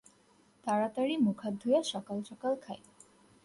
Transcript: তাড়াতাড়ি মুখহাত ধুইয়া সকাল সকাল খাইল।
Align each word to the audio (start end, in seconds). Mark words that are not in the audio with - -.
তাড়াতাড়ি 0.63 1.15
মুখহাত 1.17 1.53
ধুইয়া 1.61 1.81
সকাল 1.83 2.17
সকাল 2.23 2.53
খাইল। 2.63 2.85